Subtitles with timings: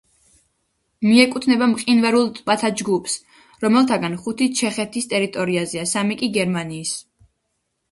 [1.09, 3.19] მიეკუთვნება მყინვარულ ტბათა ჯგუფს,
[3.67, 6.99] რომელთაგან ხუთი ჩეხეთის ტერიტორიაზეა, სამი კი გერმანიის.